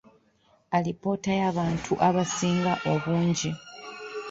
Alipoota 0.75 1.31
y’abantu 1.41 1.91
abasinga 2.07 2.73
obungi. 2.93 3.51